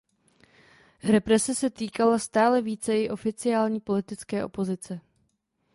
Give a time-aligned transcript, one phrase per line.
[1.03, 5.01] Represe se týkala stále více i oficiální politické opozice.